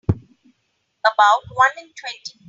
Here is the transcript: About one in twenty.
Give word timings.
About 1.05 1.41
one 1.53 1.77
in 1.77 1.93
twenty. 1.93 2.39